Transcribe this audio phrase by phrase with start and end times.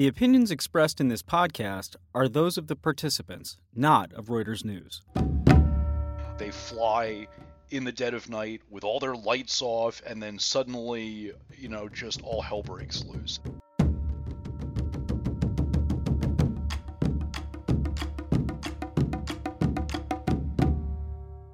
[0.00, 5.02] The opinions expressed in this podcast are those of the participants, not of Reuters News.
[6.38, 7.26] They fly
[7.68, 11.86] in the dead of night with all their lights off, and then suddenly, you know,
[11.86, 13.40] just all hell breaks loose.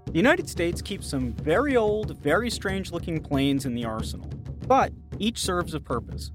[0.04, 4.30] The United States keeps some very old, very strange looking planes in the arsenal,
[4.68, 6.30] but each serves a purpose.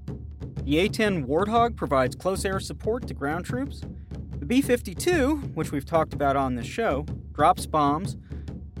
[0.64, 3.80] The A 10 Warthog provides close air support to ground troops.
[4.38, 8.16] The B 52, which we've talked about on this show, drops bombs,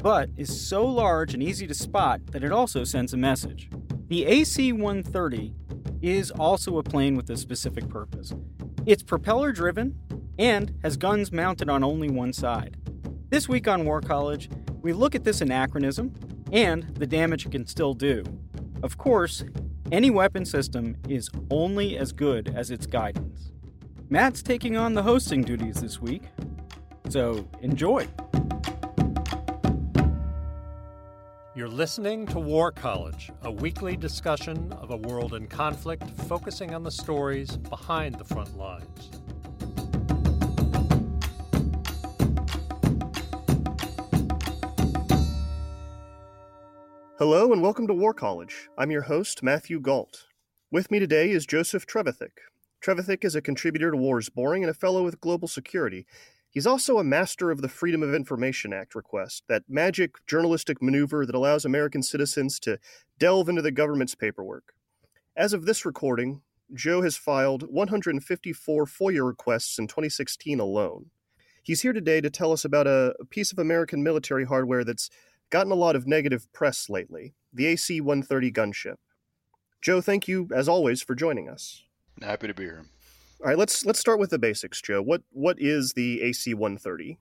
[0.00, 3.68] but is so large and easy to spot that it also sends a message.
[4.06, 5.54] The AC 130
[6.00, 8.32] is also a plane with a specific purpose.
[8.86, 9.98] It's propeller driven
[10.38, 12.76] and has guns mounted on only one side.
[13.28, 14.48] This week on War College,
[14.82, 16.14] we look at this anachronism
[16.52, 18.22] and the damage it can still do.
[18.84, 19.42] Of course,
[19.92, 23.52] any weapon system is only as good as its guidance.
[24.08, 26.22] Matt's taking on the hosting duties this week,
[27.10, 28.08] so enjoy.
[31.54, 36.82] You're listening to War College, a weekly discussion of a world in conflict focusing on
[36.82, 39.10] the stories behind the front lines.
[47.24, 48.68] Hello and welcome to War College.
[48.76, 50.26] I'm your host, Matthew Gault.
[50.72, 52.32] With me today is Joseph Trevithick.
[52.84, 56.04] Trevithick is a contributor to War is Boring and a fellow with Global Security.
[56.50, 61.24] He's also a master of the Freedom of Information Act request, that magic journalistic maneuver
[61.24, 62.80] that allows American citizens to
[63.20, 64.72] delve into the government's paperwork.
[65.36, 66.42] As of this recording,
[66.74, 71.10] Joe has filed 154 FOIA requests in 2016 alone.
[71.62, 75.08] He's here today to tell us about a piece of American military hardware that's
[75.52, 78.96] gotten a lot of negative press lately the AC 130 gunship.
[79.82, 81.84] Joe, thank you, as always, for joining us.
[82.22, 82.86] Happy to be here.
[83.40, 85.02] All right, let's let's start with the basics, Joe.
[85.02, 87.18] What what is the AC 130?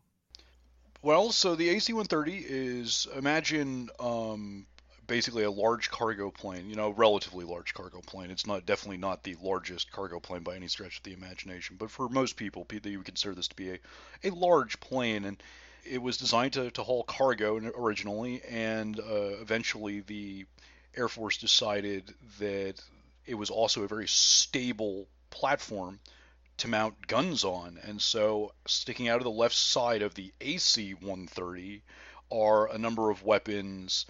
[1.01, 4.67] Well, so the AC 130 is imagine um,
[5.07, 6.69] basically a large cargo plane.
[6.69, 8.29] You know, relatively large cargo plane.
[8.29, 11.89] It's not definitely not the largest cargo plane by any stretch of the imagination, but
[11.89, 13.79] for most people, you would consider this to be a,
[14.23, 15.41] a large plane, and
[15.85, 20.45] it was designed to, to haul cargo originally, and uh, eventually the
[20.95, 22.75] Air Force decided that
[23.25, 25.99] it was also a very stable platform
[26.57, 27.79] to mount guns on.
[27.83, 31.81] And so, sticking out of the left side of the AC 130
[32.31, 34.05] are a number of weapons,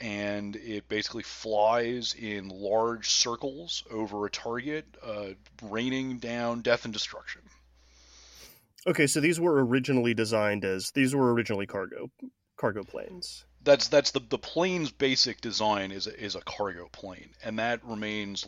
[0.00, 5.28] and it basically flies in large circles over a target, uh,
[5.62, 7.42] raining down death and destruction.
[8.86, 12.10] Okay, so these were originally designed as these were originally cargo
[12.56, 13.44] cargo planes.
[13.62, 18.46] That's that's the the plane's basic design is is a cargo plane, and that remains.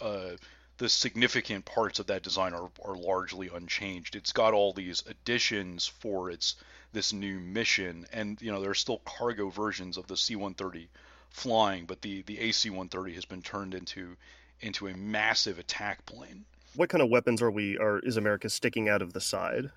[0.00, 0.36] Uh,
[0.78, 4.16] the significant parts of that design are, are largely unchanged.
[4.16, 6.56] It's got all these additions for its
[6.92, 10.88] this new mission, and you know there are still cargo versions of the C-130
[11.28, 14.16] flying, but the the AC-130 has been turned into
[14.60, 18.88] into a massive attack plane what kind of weapons are we are is America sticking
[18.88, 19.70] out of the side?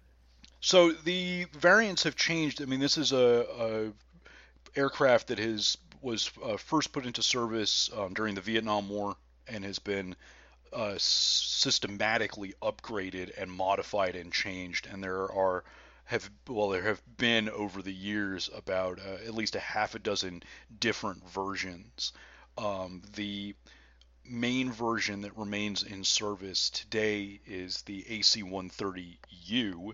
[0.59, 2.61] So the variants have changed.
[2.61, 3.45] I mean, this is a,
[4.75, 9.15] a aircraft that has was uh, first put into service um, during the Vietnam War
[9.47, 10.15] and has been
[10.73, 14.87] uh, systematically upgraded and modified and changed.
[14.91, 15.63] And there are
[16.05, 19.99] have well there have been over the years about uh, at least a half a
[19.99, 20.43] dozen
[20.79, 22.11] different versions.
[22.57, 23.55] Um, the
[24.25, 29.93] main version that remains in service today is the AC-130U,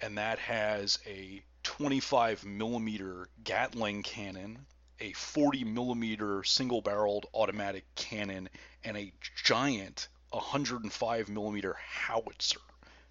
[0.00, 4.58] and that has a 25 millimeter Gatling cannon,
[5.00, 8.48] a 40 millimeter single-barreled automatic cannon,
[8.84, 9.12] and a
[9.44, 12.60] giant 105 millimeter howitzer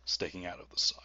[0.06, 1.00] sticking out of the side.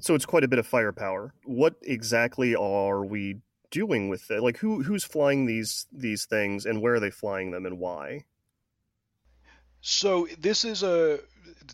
[0.00, 1.34] So it's quite a bit of firepower.
[1.44, 4.42] What exactly are we doing with it?
[4.42, 8.24] Like who who's flying these these things and where are they flying them and why?
[9.90, 11.18] So this is a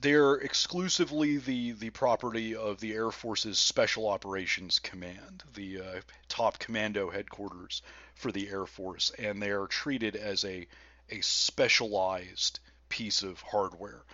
[0.01, 6.61] they're exclusively the the property of the Air Force's Special Operations Command, the uh, top
[6.61, 7.83] commando headquarters
[8.15, 10.69] for the Air Force, and they are treated as a
[11.11, 14.05] a specialized piece of hardware.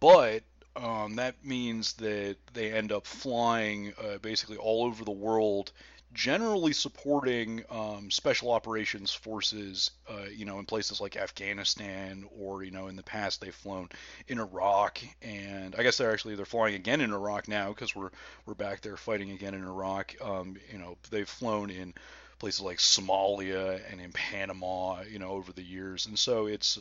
[0.00, 0.44] But
[0.74, 5.72] um, that means that they end up flying uh, basically all over the world
[6.14, 12.70] generally supporting um, special operations forces, uh, you know, in places like Afghanistan or, you
[12.70, 13.88] know, in the past they've flown
[14.28, 18.10] in Iraq, and I guess they're actually they're flying again in Iraq now because we're
[18.46, 20.14] we're back there fighting again in Iraq.
[20.22, 21.94] Um, you know, they've flown in
[22.38, 26.78] places like Somalia and in Panama, you know, over the years, and so it's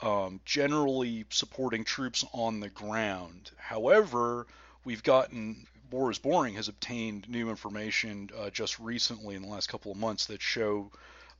[0.00, 3.50] um, generally supporting troops on the ground.
[3.56, 4.46] However,
[4.84, 9.68] we've gotten War is Boring has obtained new information uh, just recently in the last
[9.68, 10.90] couple of months that show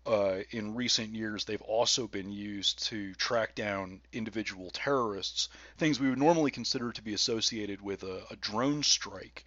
[0.06, 6.08] uh, in recent years they've also been used to track down individual terrorists, things we
[6.08, 9.44] would normally consider to be associated with a, a drone strike.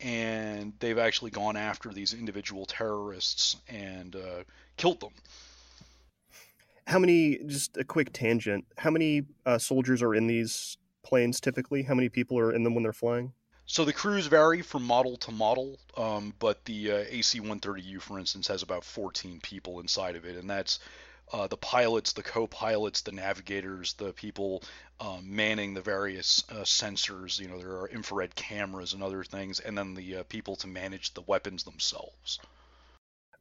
[0.00, 4.44] And they've actually gone after these individual terrorists and uh,
[4.76, 5.12] killed them.
[6.86, 11.82] How many, just a quick tangent, how many uh, soldiers are in these planes typically?
[11.82, 13.32] How many people are in them when they're flying?
[13.70, 18.48] So the crews vary from model to model, um, but the uh, AC-130U, for instance,
[18.48, 20.80] has about 14 people inside of it, and that's
[21.32, 24.64] uh, the pilots, the co-pilots, the navigators, the people
[24.98, 27.38] um, manning the various uh, sensors.
[27.38, 30.66] You know, there are infrared cameras and other things, and then the uh, people to
[30.66, 32.40] manage the weapons themselves.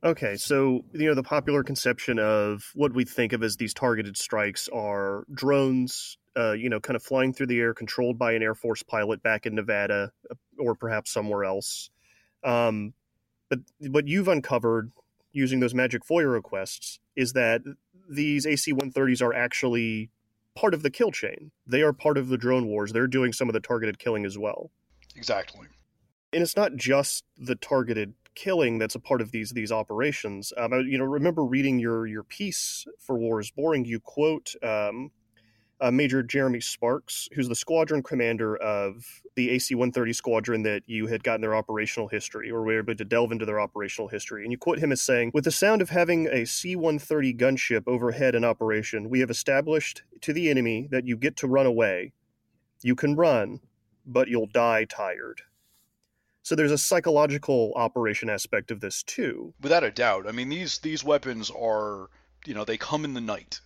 [0.04, 4.16] Okay, so you know the popular conception of what we think of as these targeted
[4.16, 8.44] strikes are drones, uh, you know, kind of flying through the air, controlled by an
[8.44, 11.90] Air Force pilot back in Nevada uh, or perhaps somewhere else.
[12.44, 12.94] Um,
[13.50, 14.92] but what you've uncovered
[15.32, 17.62] using those magic FOIA requests is that
[18.10, 20.10] these AC-130s are actually
[20.56, 21.52] part of the kill chain.
[21.66, 22.92] They are part of the drone wars.
[22.92, 24.72] They're doing some of the targeted killing as well.
[25.16, 25.68] Exactly.
[26.32, 30.54] And it's not just the targeted killing that's a part of these these operations.
[30.56, 33.86] Um, I, you know, remember reading your your piece for War is Boring.
[33.86, 35.12] You quote um,
[35.82, 41.24] uh, Major Jeremy Sparks, who's the squadron commander of the AC-130 squadron that you had
[41.24, 44.44] gotten their operational history, or were able to delve into their operational history.
[44.44, 48.36] And you quote him as saying, "With the sound of having a C-130 gunship overhead
[48.36, 52.14] in operation, we have established to the enemy that you get to run away.
[52.82, 53.62] You can run,
[54.06, 55.44] but you'll die tired."
[56.42, 59.54] So there's a psychological operation aspect of this too.
[59.62, 60.28] Without a doubt.
[60.28, 62.10] I mean, these these weapons are,
[62.46, 63.62] you know, they come in the night.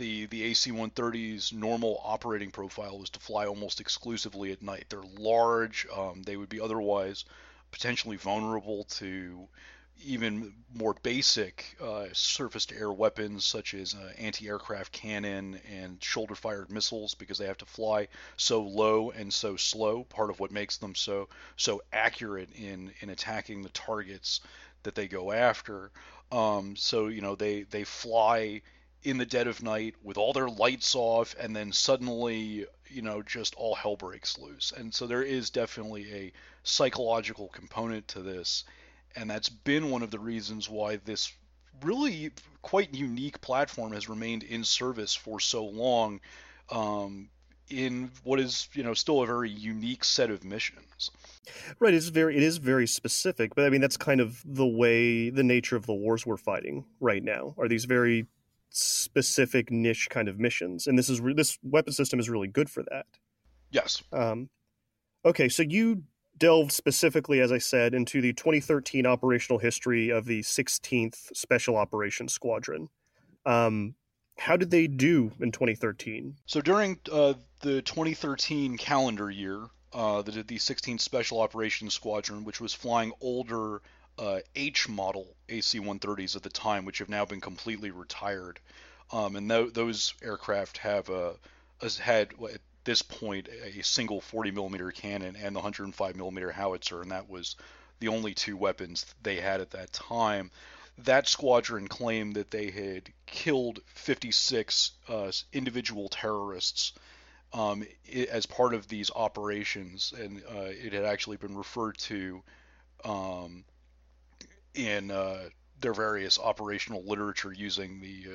[0.00, 4.86] The the AC-130's normal operating profile was to fly almost exclusively at night.
[4.88, 5.86] They're large.
[5.94, 7.26] Um, they would be otherwise
[7.70, 9.46] potentially vulnerable to
[10.02, 16.02] even more basic uh, surface to air weapons such as uh, anti aircraft cannon and
[16.02, 18.08] shoulder fired missiles because they have to fly
[18.38, 20.04] so low and so slow.
[20.04, 24.40] Part of what makes them so so accurate in, in attacking the targets
[24.82, 25.90] that they go after.
[26.32, 28.62] Um, so you know they they fly
[29.02, 33.22] in the dead of night with all their lights off and then suddenly you know
[33.22, 34.72] just all hell breaks loose.
[34.76, 36.32] And so there is definitely a
[36.62, 38.64] psychological component to this
[39.16, 41.32] and that's been one of the reasons why this
[41.82, 42.30] really
[42.62, 46.20] quite unique platform has remained in service for so long
[46.70, 47.28] um,
[47.70, 51.10] in what is you know still a very unique set of missions.
[51.78, 55.30] Right it's very it is very specific but i mean that's kind of the way
[55.30, 57.54] the nature of the wars we're fighting right now.
[57.58, 58.26] Are these very
[58.70, 62.82] specific niche kind of missions and this is this weapon system is really good for
[62.84, 63.06] that
[63.70, 64.48] yes um
[65.24, 66.04] okay so you
[66.40, 72.32] delved specifically, as I said, into the 2013 operational history of the 16th Special Operations
[72.32, 72.88] Squadron.
[73.46, 73.94] Um,
[74.38, 76.34] how did they do in 2013?
[76.46, 82.60] So during uh, the 2013 calendar year, uh, the, the 16th Special Operations Squadron, which
[82.60, 83.82] was flying older
[84.20, 88.60] uh, H model AC-130s at the time, which have now been completely retired,
[89.10, 91.32] um, and th- those aircraft have uh,
[92.00, 97.10] had at this point a single 40 millimeter cannon and the 105 millimeter howitzer, and
[97.10, 97.56] that was
[97.98, 100.50] the only two weapons they had at that time.
[100.98, 106.92] That squadron claimed that they had killed 56 uh, individual terrorists
[107.54, 107.86] um,
[108.30, 112.42] as part of these operations, and uh, it had actually been referred to
[113.04, 113.64] um,
[114.86, 115.48] in uh,
[115.80, 118.26] their various operational literature using the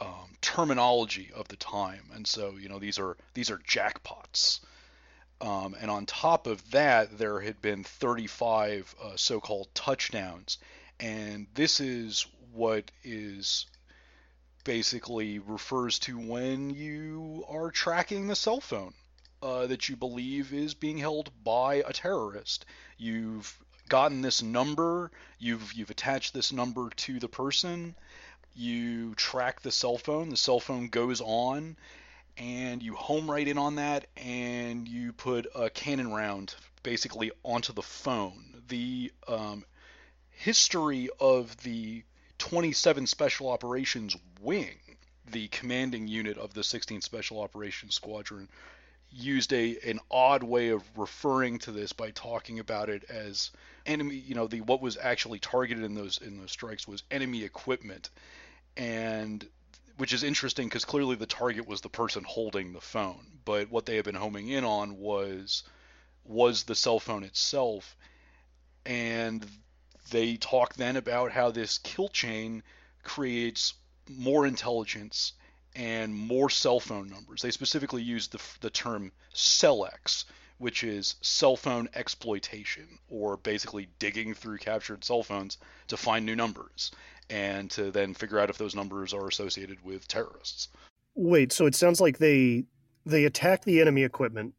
[0.00, 4.60] uh, um, terminology of the time, and so you know these are these are jackpots.
[5.40, 10.56] Um, and on top of that, there had been 35 uh, so-called touchdowns,
[10.98, 13.66] and this is what is
[14.64, 18.94] basically refers to when you are tracking the cell phone
[19.42, 22.64] uh, that you believe is being held by a terrorist.
[22.96, 27.94] You've gotten this number, you've you've attached this number to the person,
[28.54, 31.76] you track the cell phone, the cell phone goes on,
[32.36, 37.72] and you home right in on that, and you put a cannon round basically onto
[37.72, 38.62] the phone.
[38.68, 39.64] The um,
[40.30, 42.02] history of the
[42.38, 44.78] 27 Special Operations Wing,
[45.30, 48.48] the commanding unit of the 16th Special Operations Squadron,
[49.10, 53.50] used a an odd way of referring to this by talking about it as
[53.86, 57.44] enemy you know the what was actually targeted in those in those strikes was enemy
[57.44, 58.10] equipment
[58.76, 59.48] and
[59.96, 63.26] which is interesting because clearly the target was the person holding the phone.
[63.44, 65.62] But what they had been homing in on was
[66.24, 67.96] was the cell phone itself,
[68.84, 69.46] and
[70.10, 72.62] they talk then about how this kill chain
[73.02, 73.74] creates
[74.08, 75.32] more intelligence
[75.76, 77.42] and more cell phone numbers.
[77.42, 80.24] They specifically use the, the term CellX,
[80.58, 86.34] which is cell phone exploitation, or basically digging through captured cell phones to find new
[86.34, 86.90] numbers
[87.28, 90.68] and to then figure out if those numbers are associated with terrorists.
[91.14, 92.64] Wait, so it sounds like they
[93.04, 94.54] they attack the enemy equipment,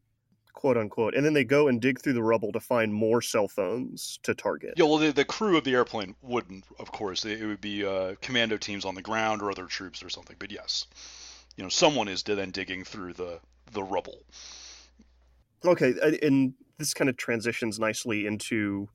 [0.58, 3.46] quote unquote, and then they go and dig through the rubble to find more cell
[3.46, 4.74] phones to target.
[4.76, 7.24] Yeah, well, the, the crew of the airplane wouldn't, of course.
[7.24, 10.34] It would be uh, commando teams on the ground or other troops or something.
[10.36, 10.88] But yes,
[11.56, 13.38] you know, someone is then digging through the
[13.70, 14.24] the rubble.
[15.64, 18.88] Okay, and this kind of transitions nicely into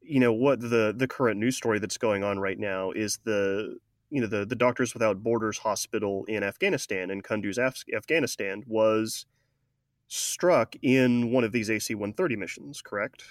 [0.00, 3.78] you know what the the current news story that's going on right now is the
[4.10, 9.26] you know the the Doctors Without Borders hospital in Afghanistan in Kunduz, Af- Afghanistan was
[10.12, 13.24] struck in one of these AC-130 missions, correct?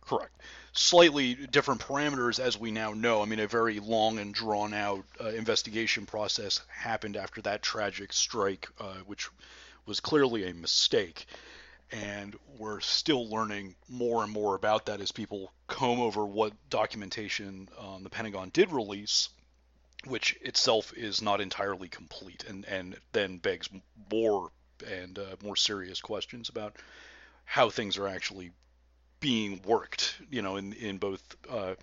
[0.00, 0.40] Correct.
[0.72, 3.20] Slightly different parameters, as we now know.
[3.20, 8.12] I mean, a very long and drawn out uh, investigation process happened after that tragic
[8.12, 9.28] strike, uh, which
[9.86, 11.26] was clearly a mistake
[11.90, 17.68] and we're still learning more and more about that as people comb over what documentation
[17.78, 19.30] um, the Pentagon did release,
[20.06, 23.68] which itself is not entirely complete, and and then begs
[24.12, 24.50] more
[24.82, 26.76] and uh, more serious questions about
[27.44, 28.50] how things are actually
[29.20, 31.74] being worked, you know, in in both uh,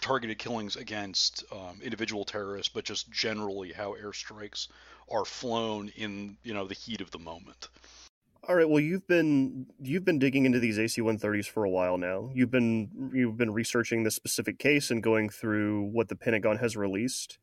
[0.00, 4.68] targeted killings against um, individual terrorists, but just generally how airstrikes
[5.10, 7.68] are flown in you know the heat of the moment.
[8.48, 8.68] All right.
[8.68, 12.30] Well, you've been you've been digging into these AC-130s for a while now.
[12.34, 16.76] You've been you've been researching this specific case and going through what the Pentagon has
[16.76, 17.38] released.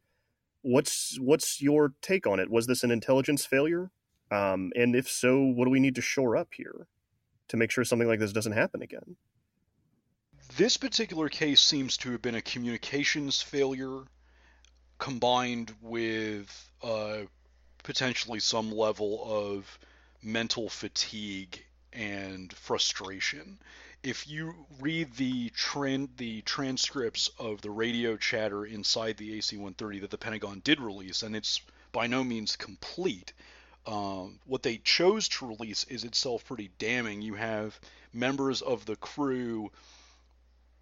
[0.63, 2.49] What's what's your take on it?
[2.49, 3.91] Was this an intelligence failure?
[4.31, 6.87] Um, and if so, what do we need to shore up here
[7.47, 9.15] to make sure something like this doesn't happen again?
[10.55, 14.03] This particular case seems to have been a communications failure
[14.97, 17.19] combined with uh,
[17.83, 19.79] potentially some level of
[20.23, 23.59] mental fatigue and frustration.
[24.03, 30.11] If you read the trend, the transcripts of the radio chatter inside the AC-130 that
[30.11, 33.33] the Pentagon did release, and it's by no means complete.
[33.87, 37.21] Um, what they chose to release is itself pretty damning.
[37.21, 37.79] You have
[38.13, 39.71] members of the crew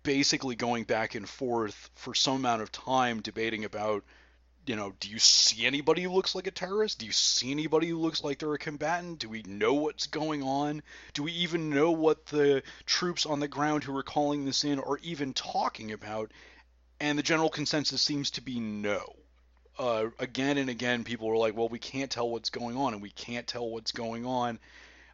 [0.01, 4.03] basically going back and forth for some amount of time debating about
[4.67, 6.99] you know, do you see anybody who looks like a terrorist?
[6.99, 9.19] Do you see anybody who looks like they're a combatant?
[9.19, 10.81] Do we know what's going on?
[11.13, 14.79] Do we even know what the troops on the ground who are calling this in
[14.79, 16.31] are even talking about?
[16.99, 19.15] And the general consensus seems to be no.
[19.77, 23.01] Uh, again and again, people were like, well, we can't tell what's going on, and
[23.01, 24.59] we can't tell what's going on.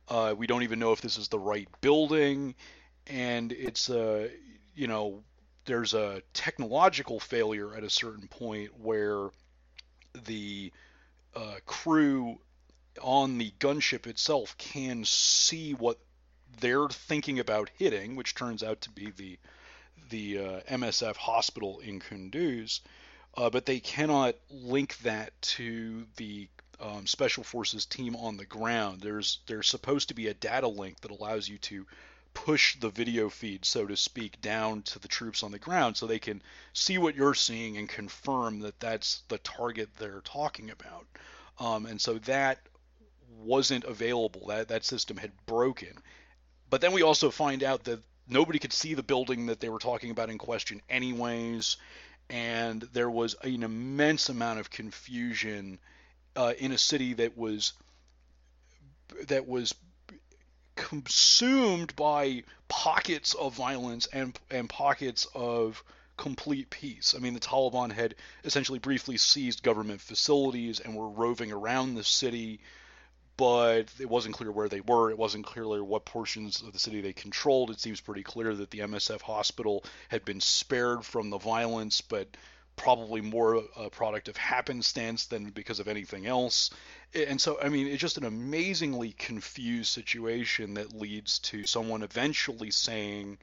[0.07, 2.53] Uh, we don't even know if this is the right building,
[3.07, 4.27] and it's uh,
[4.75, 5.23] you know,
[5.65, 9.29] there's a technological failure at a certain point where
[10.25, 10.71] the
[11.35, 12.39] uh, crew
[13.01, 15.97] on the gunship itself can see what
[16.59, 19.39] they're thinking about hitting, which turns out to be the
[20.09, 22.81] the uh, MSF hospital in Kunduz,
[23.37, 26.47] uh, but they cannot link that to the
[26.79, 29.01] um, special forces team on the ground.
[29.01, 31.85] There's there's supposed to be a data link that allows you to
[32.33, 36.07] push the video feed, so to speak, down to the troops on the ground so
[36.07, 36.41] they can
[36.73, 41.05] see what you're seeing and confirm that that's the target they're talking about.
[41.59, 42.59] Um, and so that
[43.43, 44.47] wasn't available.
[44.47, 45.93] That that system had broken.
[46.69, 49.79] But then we also find out that nobody could see the building that they were
[49.79, 51.77] talking about in question, anyways.
[52.31, 55.79] And there was an immense amount of confusion
[56.35, 57.73] uh, in a city that was
[59.27, 59.75] that was
[60.75, 65.83] consumed by pockets of violence and and pockets of
[66.17, 67.13] complete peace.
[67.15, 72.03] I mean, the Taliban had essentially briefly seized government facilities and were roving around the
[72.03, 72.59] city,
[73.37, 75.09] but it wasn't clear where they were.
[75.09, 77.71] It wasn't clear what portions of the city they controlled.
[77.71, 82.27] It seems pretty clear that the MSF hospital had been spared from the violence, but
[82.75, 86.71] probably more a product of happenstance than because of anything else.
[87.13, 92.71] And so, I mean, it's just an amazingly confused situation that leads to someone eventually
[92.71, 93.37] saying,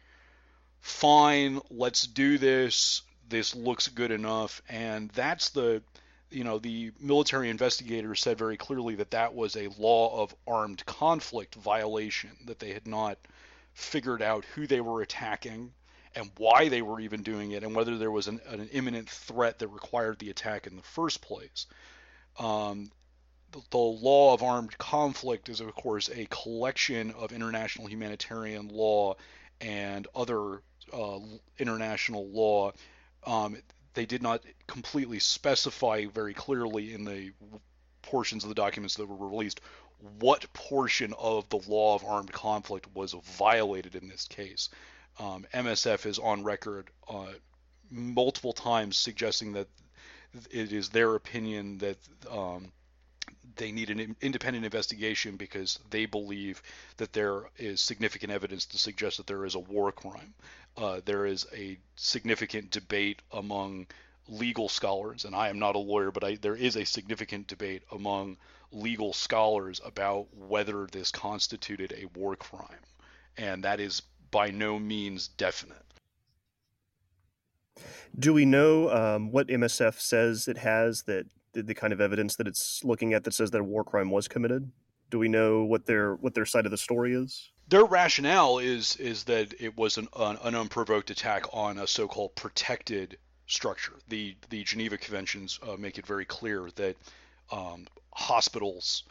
[0.80, 3.02] fine, let's do this.
[3.28, 4.62] This looks good enough.
[4.68, 5.83] And that's the,
[6.30, 10.85] you know, the military investigators said very clearly that that was a law of armed
[10.87, 13.18] conflict violation, that they had not
[13.75, 15.73] figured out who they were attacking
[16.14, 19.58] and why they were even doing it and whether there was an, an imminent threat
[19.58, 21.66] that required the attack in the first place.
[22.38, 22.90] Um,
[23.52, 29.16] the, the, law of armed conflict is, of course, a collection of international humanitarian law
[29.61, 31.18] and other uh,
[31.58, 32.73] international law.
[33.25, 33.56] Um,
[33.99, 37.33] they did not completely specify very clearly in the
[38.00, 39.61] portions of the documents that were released
[40.21, 44.69] what portion of the law of armed conflict was violated in this case.
[45.19, 47.33] Um, MSF is on record uh,
[47.90, 49.67] multiple times suggesting that
[50.49, 51.99] it is their opinion that
[52.31, 52.71] um,
[53.57, 56.62] they need an independent investigation because they believe
[56.97, 60.35] that there is significant evidence to suggest that there is a war crime.
[60.76, 63.87] Uh, there is a significant debate among
[64.28, 67.83] legal scholars, and I am not a lawyer, but I, there is a significant debate
[67.93, 68.37] among
[68.71, 72.85] legal scholars about whether this constituted a war crime,
[73.37, 75.83] and that is by no means definite.
[78.19, 82.37] Do we know um, what MSF says it has that the, the kind of evidence
[82.37, 84.71] that it's looking at that says that a war crime was committed?
[85.11, 87.50] Do we know what their what their side of the story is?
[87.69, 92.35] Their rationale is is that it was an, an, an unprovoked attack on a so-called
[92.35, 93.95] protected structure.
[94.09, 96.97] The the Geneva Conventions uh, make it very clear that
[97.50, 99.05] um, hospitals,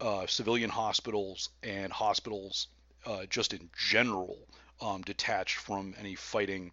[0.00, 2.68] uh, civilian hospitals, and hospitals
[3.06, 4.38] uh, just in general
[4.80, 6.72] um, detached from any fighting,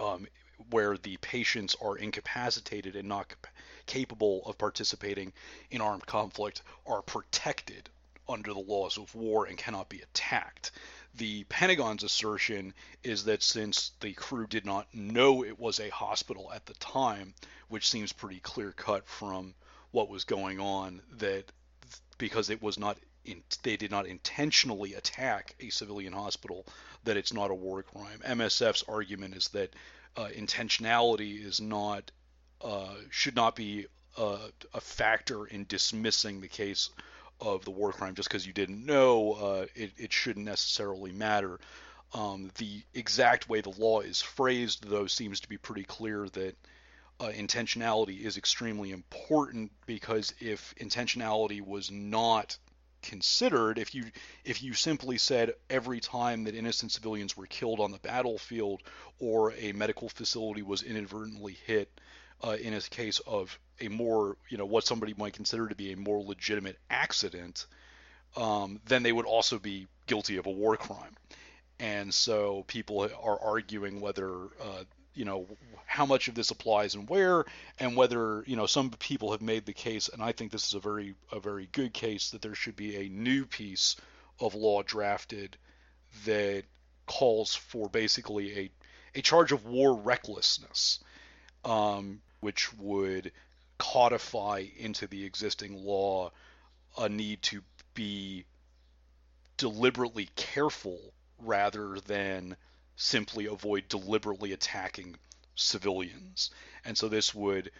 [0.00, 0.26] um,
[0.70, 3.34] where the patients are incapacitated and not
[3.86, 5.32] capable of participating
[5.70, 7.88] in armed conflict, are protected
[8.28, 10.70] under the laws of war and cannot be attacked.
[11.16, 16.50] The Pentagon's assertion is that since the crew did not know it was a hospital
[16.52, 17.34] at the time,
[17.68, 19.54] which seems pretty clear cut from
[19.92, 21.52] what was going on, that
[22.18, 26.66] because it was not in, they did not intentionally attack a civilian hospital,
[27.04, 28.20] that it's not a war crime.
[28.24, 29.72] MSF's argument is that
[30.16, 32.10] uh, intentionality is not
[32.62, 34.38] uh, should not be uh,
[34.72, 36.90] a factor in dismissing the case
[37.40, 41.58] of the war crime just because you didn't know, uh, it, it shouldn't necessarily matter.
[42.12, 46.56] Um, the exact way the law is phrased, though, seems to be pretty clear that
[47.20, 52.56] uh, intentionality is extremely important because if intentionality was not
[53.02, 54.04] considered, if you
[54.44, 58.82] if you simply said every time that innocent civilians were killed on the battlefield
[59.18, 62.00] or a medical facility was inadvertently hit,
[62.44, 65.92] uh, in a case of a more, you know, what somebody might consider to be
[65.92, 67.66] a more legitimate accident,
[68.36, 71.16] um, then they would also be guilty of a war crime.
[71.80, 75.46] And so people are arguing whether, uh, you know,
[75.86, 77.44] how much of this applies and where,
[77.78, 80.74] and whether, you know, some people have made the case, and I think this is
[80.74, 83.96] a very, a very good case, that there should be a new piece
[84.38, 85.56] of law drafted
[86.26, 86.64] that
[87.06, 88.70] calls for basically a,
[89.18, 91.00] a charge of war recklessness,
[91.64, 93.32] um, which would
[93.78, 96.30] codify into the existing law
[96.98, 97.62] a need to
[97.94, 98.44] be
[99.56, 101.00] deliberately careful
[101.38, 102.54] rather than
[102.96, 105.16] simply avoid deliberately attacking
[105.54, 106.50] civilians.
[106.84, 107.70] And so this would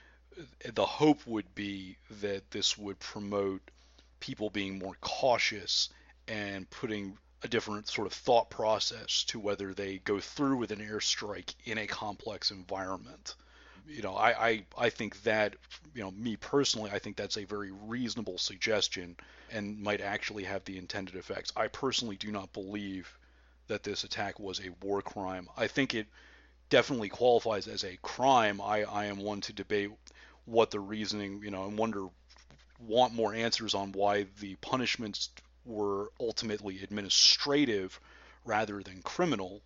[0.65, 3.61] the hope would be that this would promote
[4.19, 5.91] people being more cautious
[6.27, 10.81] and putting a different sort of thought process to whether they go through with an
[10.81, 13.35] airstrike in a complex environment
[13.89, 15.57] you know, I, I, I think that,
[15.95, 19.17] you know, me personally, I think that's a very reasonable suggestion
[19.53, 21.53] and might actually have the intended effects.
[21.57, 23.19] I personally do not believe
[23.69, 25.49] that this attack was a war crime.
[25.57, 26.07] I think it
[26.71, 28.61] definitely qualifies as a crime.
[28.61, 29.91] I, I am one to debate
[30.45, 32.07] what the reasoning, you know, and wonder,
[32.79, 35.31] want more answers on why the punishments
[35.65, 37.99] were ultimately administrative
[38.45, 39.63] rather than criminal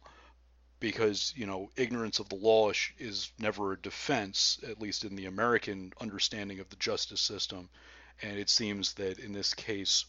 [0.81, 5.27] because you know ignorance of the law is never a defense, at least in the
[5.27, 7.69] American understanding of the justice system.
[8.23, 10.05] And it seems that in this case,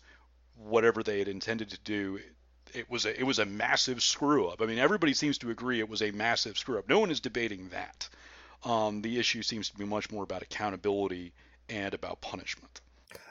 [0.55, 2.19] whatever they had intended to do,
[2.73, 4.61] it was a it was a massive screw up.
[4.61, 6.89] I mean, everybody seems to agree it was a massive screw up.
[6.89, 8.09] No one is debating that.
[8.63, 11.33] Um, the issue seems to be much more about accountability
[11.69, 12.81] and about punishment.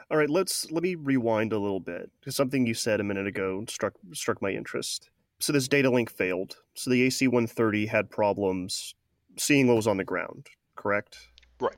[0.09, 3.63] All right, let's let me rewind a little bit something you said a minute ago
[3.67, 6.57] struck struck my interest so this data link failed.
[6.73, 8.95] So the AC-130 had problems
[9.37, 10.47] seeing what was on the ground.
[10.75, 11.17] Correct.
[11.59, 11.77] Right.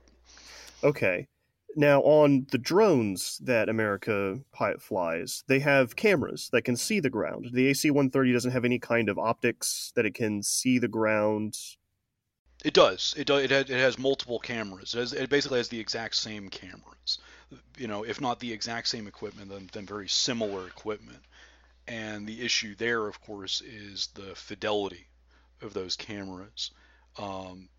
[0.83, 1.27] Okay.
[1.75, 4.39] Now, on the drones that America
[4.79, 7.49] flies, they have cameras that can see the ground.
[7.53, 11.57] The AC 130 doesn't have any kind of optics that it can see the ground.
[12.65, 13.15] It does.
[13.17, 13.43] It does.
[13.43, 14.93] It has, it has multiple cameras.
[14.93, 17.19] It, has, it basically has the exact same cameras.
[17.77, 21.19] You know, if not the exact same equipment, then, then very similar equipment.
[21.87, 25.07] And the issue there, of course, is the fidelity
[25.61, 26.71] of those cameras.
[27.17, 27.69] Um,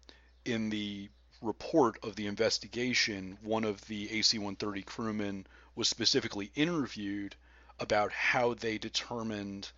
[0.45, 1.09] in the
[1.41, 7.35] report of the investigation, one of the AC-130 crewmen was specifically interviewed
[7.81, 9.71] about how they determined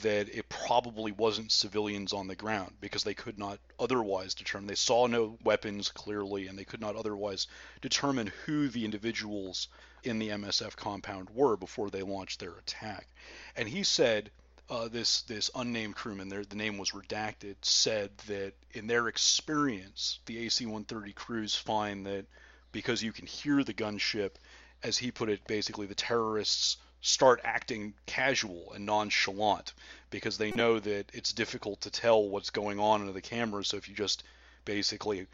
[0.00, 4.66] that it probably wasn't civilians on the ground because they could not otherwise determine.
[4.66, 7.46] They saw no weapons clearly, and they could not otherwise
[7.82, 9.68] determine who the individuals
[10.02, 13.08] in the MSF compound were before they launched their attack.
[13.56, 14.30] And he said,
[14.70, 20.20] uh, this this unnamed crewman, there the name was redacted, said that in their experience,
[20.26, 22.26] the AC-130 crews find that
[22.70, 24.36] because you can hear the gunship,
[24.82, 29.74] as he put it, basically the terrorists start acting casual and nonchalant
[30.10, 33.64] because they know that it's difficult to tell what's going on under the camera.
[33.64, 34.22] So if you just
[34.64, 35.26] basically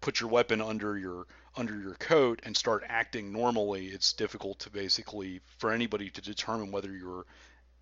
[0.00, 4.70] put your weapon under your under your coat and start acting normally, it's difficult to
[4.70, 7.24] basically for anybody to determine whether you're,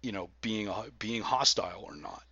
[0.02, 2.22] you know, being uh, being hostile or not.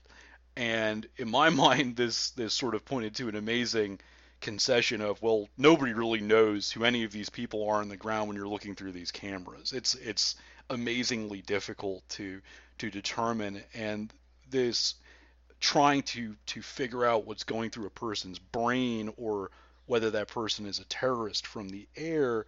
[0.57, 4.01] And in my mind, this this sort of pointed to an amazing
[4.41, 8.29] concession of well, nobody really knows who any of these people are on the ground
[8.29, 9.73] when you're looking through these cameras.
[9.73, 10.37] It's it's
[10.69, 12.41] amazingly difficult to
[12.79, 14.13] to determine and
[14.49, 14.95] this
[15.61, 19.51] trying to to figure out what's going through a person's brain or
[19.91, 22.47] whether that person is a terrorist from the air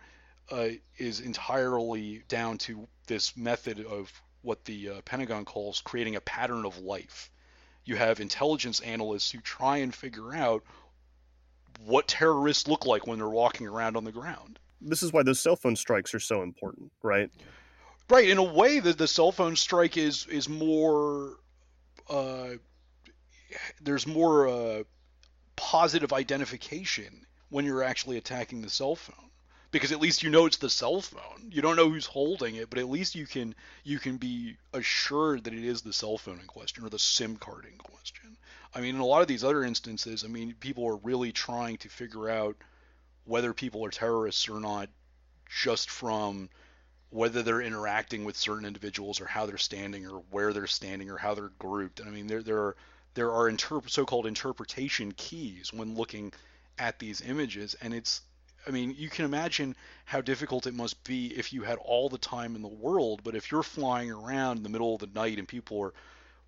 [0.53, 6.21] uh, is entirely down to this method of what the uh, Pentagon calls creating a
[6.21, 7.33] pattern of life.
[7.85, 10.63] You have intelligence analysts who try and figure out
[11.85, 14.61] what terrorists look like when they're walking around on the ground.
[14.81, 17.29] This is why those cell phone strikes are so important, right?
[18.09, 18.29] Right.
[18.29, 21.39] In a way, that the cell phone strike is is more.
[22.09, 22.51] Uh,
[23.81, 24.83] there's more uh,
[25.57, 29.31] positive identification when you're actually attacking the cell phone
[29.73, 31.51] because at least you know it's the cell phone.
[31.51, 35.45] You don't know who's holding it, but at least you can you can be assured
[35.45, 38.37] that it is the cell phone in question or the SIM card in question.
[38.75, 41.77] I mean, in a lot of these other instances, I mean, people are really trying
[41.79, 42.57] to figure out
[43.25, 44.89] whether people are terrorists or not
[45.47, 46.49] just from
[47.11, 51.19] whether they're interacting with certain individuals or how they're standing or where they're standing or
[51.19, 52.01] how they're grouped.
[52.01, 52.77] And I mean, there there are
[53.15, 56.33] there are interp- so-called interpretation keys when looking
[56.79, 58.23] at these images, and it's
[58.67, 62.19] I mean, you can imagine how difficult it must be if you had all the
[62.19, 65.39] time in the world, but if you're flying around in the middle of the night
[65.39, 65.95] and people are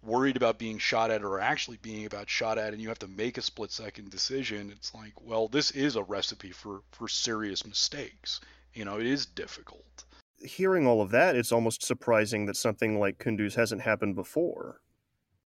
[0.00, 3.08] worried about being shot at or actually being about shot at and you have to
[3.08, 7.66] make a split second decision, it's like, well, this is a recipe for for serious
[7.66, 8.40] mistakes.
[8.74, 10.04] You know, it is difficult
[10.44, 14.80] hearing all of that, it's almost surprising that something like Kunduz hasn't happened before.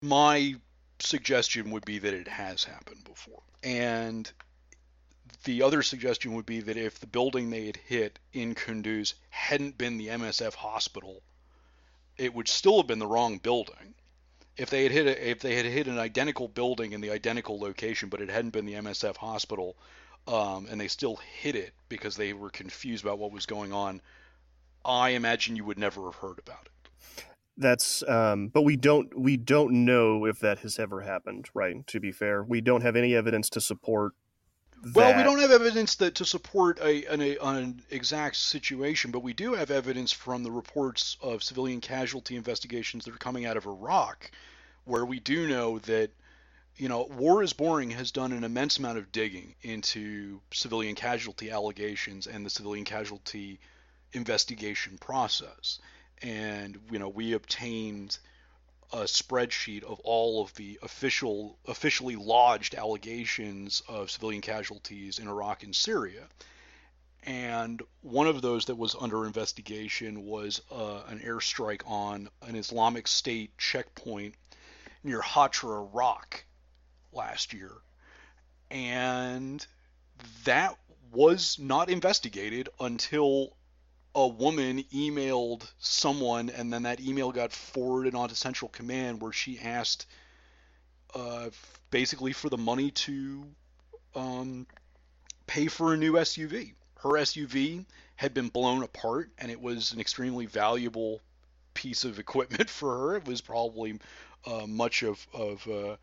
[0.02, 0.54] My
[0.98, 3.42] suggestion would be that it has happened before.
[3.62, 4.30] And
[5.44, 9.78] the other suggestion would be that if the building they had hit in Kunduz hadn't
[9.78, 11.22] been the MSF hospital,
[12.16, 13.94] it would still have been the wrong building.
[14.56, 17.58] If they had hit a, if they had hit an identical building in the identical
[17.58, 19.76] location, but it hadn't been the MSF hospital,
[20.26, 24.00] um, and they still hit it because they were confused about what was going on,
[24.84, 27.24] I imagine you would never have heard about it.
[27.58, 31.86] That's um, but we don't we don't know if that has ever happened, right?
[31.86, 34.12] To be fair, we don't have any evidence to support
[34.82, 34.94] that.
[34.94, 39.20] Well, we don't have evidence that to support a, an, a, an exact situation, but
[39.20, 43.56] we do have evidence from the reports of civilian casualty investigations that are coming out
[43.56, 44.30] of Iraq,
[44.84, 46.10] where we do know that
[46.76, 51.50] you know, War is Boring has done an immense amount of digging into civilian casualty
[51.50, 53.58] allegations and the civilian casualty
[54.12, 55.78] investigation process.
[56.22, 58.18] And you know, we obtained
[58.92, 65.62] a spreadsheet of all of the official officially lodged allegations of civilian casualties in Iraq
[65.62, 66.28] and Syria.
[67.24, 73.08] And one of those that was under investigation was uh, an airstrike on an Islamic
[73.08, 74.34] State checkpoint
[75.02, 76.44] near Hatra, Iraq
[77.12, 77.72] last year.
[78.70, 79.66] And
[80.44, 80.76] that
[81.12, 83.55] was not investigated until
[84.16, 89.60] a woman emailed someone, and then that email got forwarded onto Central Command, where she
[89.60, 90.06] asked
[91.14, 91.50] uh,
[91.90, 93.44] basically for the money to
[94.14, 94.66] um,
[95.46, 96.72] pay for a new SUV.
[96.96, 97.84] Her SUV
[98.16, 101.20] had been blown apart, and it was an extremely valuable
[101.74, 103.16] piece of equipment for her.
[103.16, 104.00] It was probably
[104.46, 105.96] uh, much of, of uh,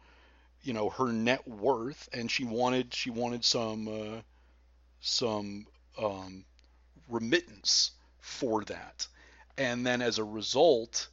[0.61, 4.21] you know her net worth, and she wanted she wanted some uh,
[5.01, 5.65] some
[5.97, 6.45] um,
[7.09, 7.89] remittance
[8.23, 9.05] for that.
[9.57, 11.09] And then as a result,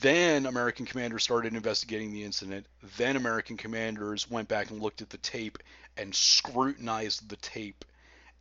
[0.00, 2.66] then American commanders started investigating the incident.
[2.98, 5.58] Then American commanders went back and looked at the tape
[5.96, 7.84] and scrutinized the tape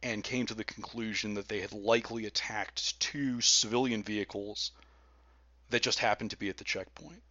[0.04, 4.72] and came to the conclusion that they had likely attacked two civilian vehicles
[5.70, 7.24] that just happened to be at the checkpoint.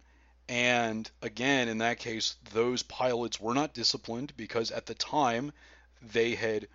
[0.47, 5.51] And again, in that case, those pilots were not disciplined because at the time
[6.01, 6.67] they had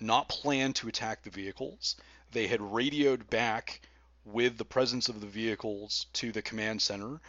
[0.00, 1.96] not planned to attack the vehicles.
[2.32, 3.80] They had radioed back
[4.24, 7.20] with the presence of the vehicles to the command center.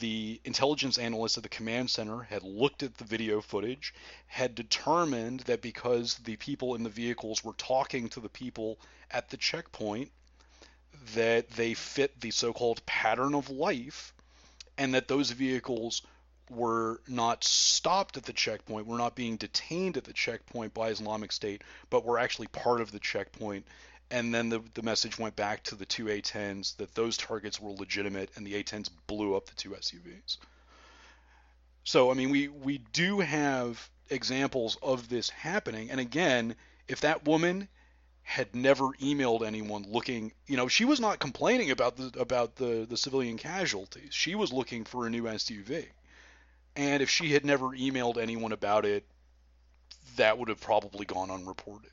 [0.00, 3.92] The intelligence analysts at the command center had looked at the video footage,
[4.26, 8.78] had determined that because the people in the vehicles were talking to the people
[9.10, 10.10] at the checkpoint,
[11.14, 14.14] that they fit the so called pattern of life,
[14.76, 16.02] and that those vehicles
[16.50, 21.32] were not stopped at the checkpoint, were not being detained at the checkpoint by Islamic
[21.32, 23.66] State, but were actually part of the checkpoint.
[24.10, 27.72] And then the, the message went back to the two A-10s that those targets were
[27.72, 30.38] legitimate, and the A-10s blew up the two SUVs.
[31.84, 36.54] So I mean, we we do have examples of this happening, and again,
[36.86, 37.68] if that woman
[38.22, 42.86] had never emailed anyone looking, you know, she was not complaining about the about the
[42.88, 44.12] the civilian casualties.
[44.12, 45.86] She was looking for a new SUV.
[46.76, 49.04] And if she had never emailed anyone about it,
[50.16, 51.90] that would have probably gone unreported.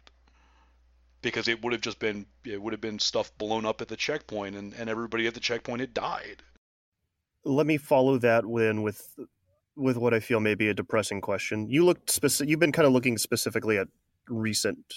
[1.25, 3.95] Because it would have just been it would have been stuff blown up at the
[3.95, 6.43] checkpoint and, and everybody at the checkpoint had died.
[7.43, 9.15] Let me follow that then with
[9.75, 11.69] with what I feel may be a depressing question.
[11.69, 13.87] You looked specific you've been kind of looking specifically at
[14.29, 14.93] recent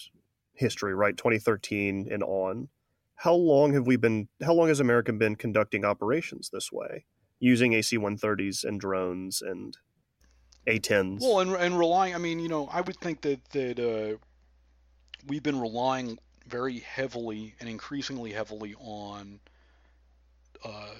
[0.54, 1.16] history, right?
[1.16, 2.68] 2013 and on.
[3.16, 7.04] How long have we been how long has America been conducting operations this way?
[7.40, 9.76] using AC-130s and drones and
[10.66, 11.20] A-10s.
[11.20, 12.14] Well, and, and relying.
[12.14, 14.18] I mean, you know, I would think that that uh,
[15.28, 19.38] we've been relying very heavily and increasingly heavily on
[20.64, 20.94] uh,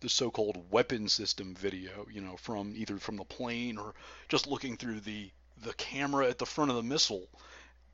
[0.00, 2.06] the so-called weapon system video.
[2.12, 3.94] You know, from either from the plane or
[4.28, 5.30] just looking through the
[5.62, 7.28] the camera at the front of the missile.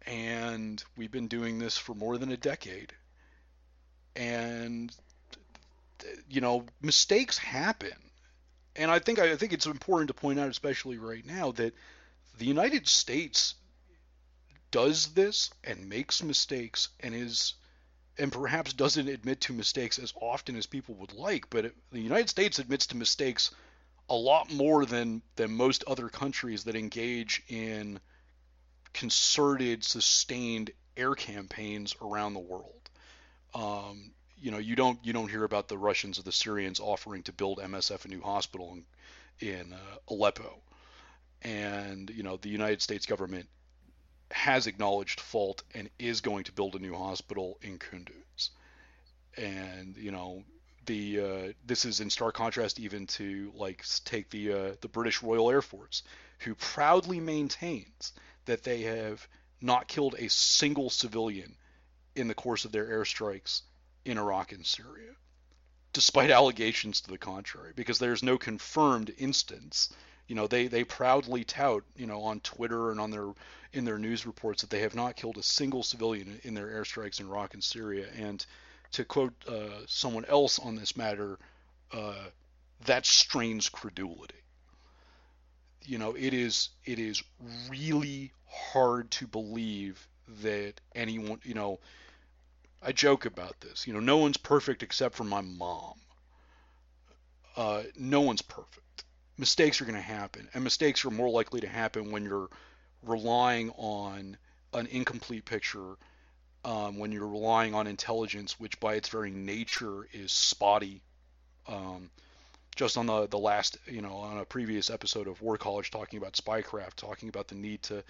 [0.06, 2.92] And we've been doing this for more than a decade.
[4.14, 4.94] And
[6.28, 7.92] you know, mistakes happen.
[8.74, 11.74] And I think I think it's important to point out, especially right now, that
[12.38, 13.54] the United States
[14.70, 17.54] does this and makes mistakes and is
[18.18, 22.00] and perhaps doesn't admit to mistakes as often as people would like, but it, the
[22.00, 23.50] United States admits to mistakes
[24.08, 28.00] a lot more than than most other countries that engage in
[28.92, 32.90] concerted, sustained air campaigns around the world.
[33.54, 37.22] Um, you know, you don't you don't hear about the Russians or the Syrians offering
[37.24, 38.76] to build MSF a new hospital
[39.40, 40.58] in, in uh, Aleppo,
[41.42, 43.48] and you know the United States government
[44.30, 48.50] has acknowledged fault and is going to build a new hospital in Kunduz,
[49.36, 50.42] and you know
[50.86, 55.22] the uh, this is in stark contrast even to like take the uh, the British
[55.22, 56.02] Royal Air Force,
[56.40, 58.12] who proudly maintains
[58.46, 59.26] that they have
[59.60, 61.56] not killed a single civilian
[62.14, 63.62] in the course of their airstrikes
[64.04, 65.12] in Iraq and Syria,
[65.92, 69.92] despite allegations to the contrary, because there's no confirmed instance.
[70.26, 73.32] You know, they, they proudly tout, you know, on Twitter and on their
[73.72, 77.20] in their news reports that they have not killed a single civilian in their airstrikes
[77.20, 78.06] in Iraq and Syria.
[78.16, 78.44] And
[78.92, 81.38] to quote uh, someone else on this matter,
[81.92, 82.24] uh,
[82.86, 84.34] that strains credulity.
[85.82, 87.22] You know, it is it is
[87.68, 90.08] really hard to believe
[90.42, 91.78] that anyone, you know,
[92.82, 93.86] I joke about this.
[93.86, 95.94] You know, no one's perfect except for my mom.
[97.56, 98.85] Uh, no one's perfect.
[99.38, 102.48] Mistakes are going to happen, and mistakes are more likely to happen when you're
[103.02, 104.36] relying on
[104.72, 105.96] an incomplete picture,
[106.64, 111.02] um, when you're relying on intelligence, which by its very nature is spotty.
[111.68, 112.10] Um,
[112.76, 116.18] just on the the last, you know, on a previous episode of War College, talking
[116.18, 118.04] about spycraft, talking about the need to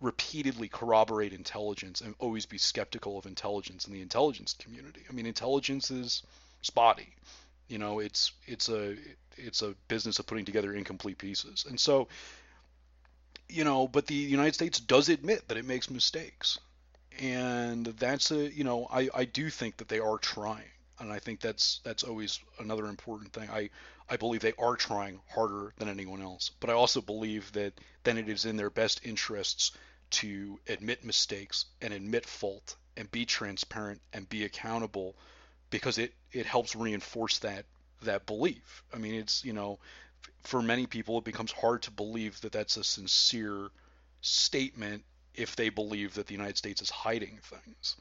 [0.00, 5.00] repeatedly corroborate intelligence and always be skeptical of intelligence in the intelligence community.
[5.08, 6.22] I mean, intelligence is
[6.60, 7.14] spotty.
[7.68, 8.96] You know, it's it's a
[9.36, 11.66] it's a business of putting together incomplete pieces.
[11.68, 12.08] And so,
[13.48, 16.58] you know, but the United States does admit that it makes mistakes.
[17.20, 20.70] And that's a, you know, I, I do think that they are trying.
[20.98, 23.50] And I think that's that's always another important thing.
[23.50, 23.70] I
[24.08, 26.50] I believe they are trying harder than anyone else.
[26.60, 27.72] But I also believe that
[28.04, 29.72] then it is in their best interests
[30.10, 35.16] to admit mistakes and admit fault and be transparent and be accountable
[35.70, 37.64] because it, it helps reinforce that
[38.04, 38.84] that belief.
[38.92, 39.78] I mean, it's, you know,
[40.42, 43.68] for many people, it becomes hard to believe that that's a sincere
[44.20, 47.96] statement if they believe that the United States is hiding things.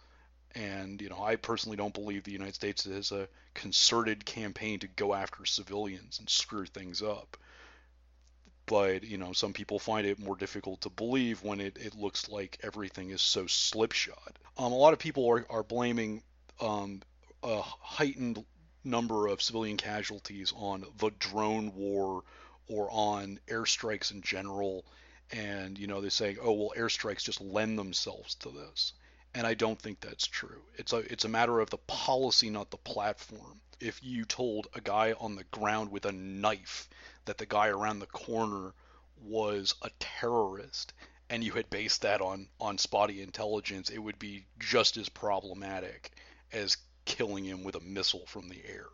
[0.56, 4.88] And, you know, I personally don't believe the United States has a concerted campaign to
[4.88, 7.38] go after civilians and screw things up
[8.66, 12.30] but you know some people find it more difficult to believe when it, it looks
[12.30, 14.39] like everything is so slipshod.
[14.58, 16.24] Um, a lot of people are, are blaming
[16.62, 17.02] um,
[17.44, 18.44] a heightened
[18.84, 22.24] number of civilian casualties on the drone war
[22.67, 24.86] or on airstrikes in general.
[25.32, 28.93] And, you know, they say, oh, well, airstrikes just lend themselves to this.
[29.34, 30.62] And I don't think that's true.
[30.76, 33.60] It's a, it's a matter of the policy, not the platform.
[33.80, 36.88] If you told a guy on the ground with a knife
[37.26, 38.74] that the guy around the corner
[39.24, 40.93] was a terrorist
[41.30, 46.12] and you had based that on on spotty intelligence, it would be just as problematic
[46.52, 48.88] as killing him with a missile from the air.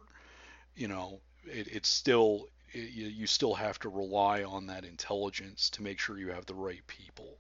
[0.76, 5.84] You know, it, it's still it, you still have to rely on that intelligence to
[5.84, 7.38] make sure you have the right people,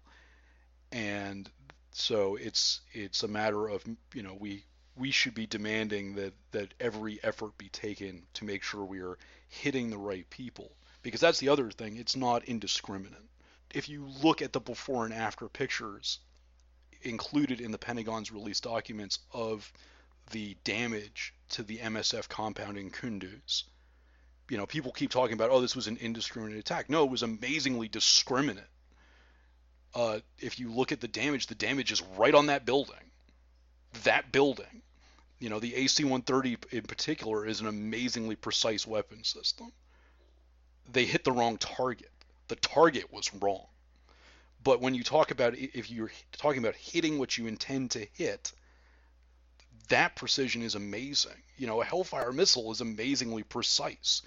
[0.91, 1.49] and
[1.91, 6.73] so it's it's a matter of you know we we should be demanding that that
[6.79, 10.71] every effort be taken to make sure we are hitting the right people.
[11.01, 13.23] Because that's the other thing it's not indiscriminate.
[13.73, 16.19] If you look at the before and after pictures
[17.01, 19.71] included in the Pentagon's release documents of
[20.29, 23.63] the damage to the MSF compound in Kunduz,
[24.49, 26.89] you know, people keep talking about, oh, this was an indiscriminate attack.
[26.89, 28.63] No, it was amazingly discriminate.
[29.93, 32.95] Uh, if you look at the damage, the damage is right on that building.
[34.03, 34.81] That building.
[35.39, 39.71] You know, the AC 130 in particular is an amazingly precise weapon system.
[40.91, 42.11] They hit the wrong target
[42.49, 43.65] the target was wrong.
[44.61, 48.51] But when you talk about if you're talking about hitting what you intend to hit,
[49.89, 51.43] that precision is amazing.
[51.58, 54.21] You know, a Hellfire missile is amazingly precise.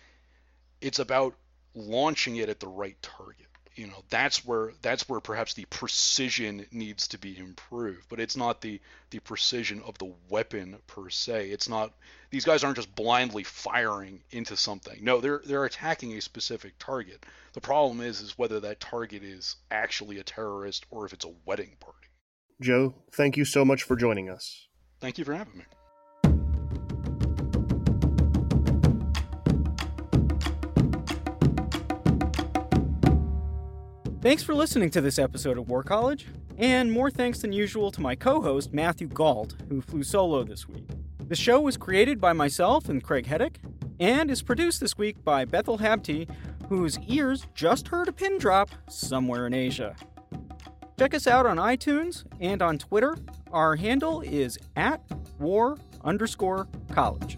[0.81, 1.35] It's about
[1.75, 3.47] launching it at the right target.
[3.75, 8.37] You know that's where that's where perhaps the precision needs to be improved but it's
[8.37, 11.49] not the the precision of the weapon per se.
[11.49, 11.95] It's not
[12.29, 15.03] these guys aren't just blindly firing into something.
[15.03, 17.25] No they're they're attacking a specific target.
[17.55, 21.33] The problem is is whether that target is actually a terrorist or if it's a
[21.47, 22.09] wedding party.
[22.61, 24.69] Joe thank you so much for joining us
[25.03, 25.65] thank you for having me
[34.23, 38.01] Thanks for listening to this episode of War College, and more thanks than usual to
[38.01, 40.89] my co host, Matthew Gault, who flew solo this week.
[41.27, 43.57] The show was created by myself and Craig Heddick,
[43.99, 46.31] and is produced this week by Bethel Habte,
[46.69, 49.97] whose ears just heard a pin drop somewhere in Asia.
[50.97, 53.17] Check us out on iTunes and on Twitter.
[53.53, 55.03] Our handle is at
[55.39, 57.37] war underscore college.